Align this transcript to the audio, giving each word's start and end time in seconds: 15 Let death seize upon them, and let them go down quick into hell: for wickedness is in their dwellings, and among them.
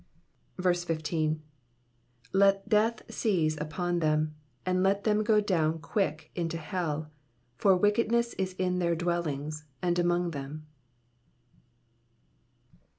15 0.59 1.43
Let 2.33 2.67
death 2.67 3.03
seize 3.13 3.55
upon 3.61 3.99
them, 3.99 4.33
and 4.65 4.81
let 4.81 5.03
them 5.03 5.21
go 5.23 5.39
down 5.39 5.77
quick 5.77 6.31
into 6.33 6.57
hell: 6.57 7.11
for 7.59 7.77
wickedness 7.77 8.33
is 8.33 8.53
in 8.53 8.79
their 8.79 8.95
dwellings, 8.95 9.65
and 9.79 9.99
among 9.99 10.31
them. 10.31 10.65